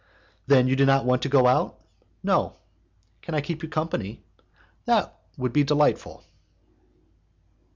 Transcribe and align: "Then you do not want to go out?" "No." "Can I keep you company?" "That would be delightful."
"Then 0.47 0.67
you 0.67 0.75
do 0.75 0.83
not 0.83 1.05
want 1.05 1.21
to 1.21 1.29
go 1.29 1.45
out?" 1.45 1.77
"No." 2.23 2.55
"Can 3.21 3.35
I 3.35 3.41
keep 3.41 3.61
you 3.61 3.69
company?" 3.69 4.23
"That 4.85 5.15
would 5.37 5.53
be 5.53 5.63
delightful." 5.63 6.23